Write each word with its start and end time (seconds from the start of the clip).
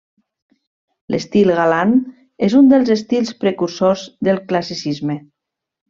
L'estil 1.15 1.51
galant 1.59 1.93
és 2.49 2.57
un 2.63 2.73
dels 2.73 2.91
estils 2.97 3.37
precursors 3.45 4.07
del 4.29 4.45
Classicisme. 4.51 5.21